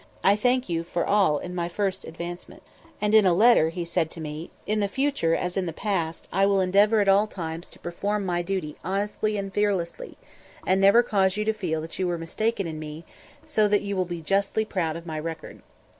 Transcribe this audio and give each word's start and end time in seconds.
I 0.23 0.35
thank 0.35 0.67
you 0.67 0.83
for 0.83 1.05
all 1.05 1.37
in 1.37 1.53
my 1.53 1.69
first 1.69 2.05
advancement." 2.05 2.63
And 2.99 3.13
in 3.13 3.23
a 3.23 3.35
letter 3.35 3.65
written 3.75 4.07
to 4.07 4.19
me 4.19 4.31
he 4.31 4.45
said: 4.47 4.53
"In 4.73 4.79
the 4.79 4.87
future, 4.87 5.35
as 5.35 5.55
in 5.55 5.67
the 5.67 5.71
past, 5.73 6.27
I 6.33 6.43
will 6.47 6.59
endeavor 6.59 7.01
at 7.01 7.07
all 7.07 7.27
times 7.27 7.69
to 7.69 7.77
perform 7.77 8.25
my 8.25 8.41
duty 8.41 8.75
honestly 8.83 9.37
and 9.37 9.53
fearlessly, 9.53 10.17
and 10.65 10.81
never 10.81 11.03
cause 11.03 11.37
you 11.37 11.45
to 11.45 11.53
feel 11.53 11.81
that 11.81 11.99
you 11.99 12.07
were 12.07 12.17
mistaken 12.17 12.65
in 12.65 12.79
me, 12.79 13.05
so 13.45 13.67
that 13.67 13.83
you 13.83 13.95
will 13.95 14.05
be 14.05 14.21
justly 14.21 14.65
proud 14.65 14.95
of 14.95 15.05
my 15.05 15.19
record." 15.19 15.61